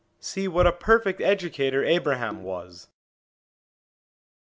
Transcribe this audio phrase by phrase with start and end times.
[0.19, 2.87] See what a perfect educator Abraham was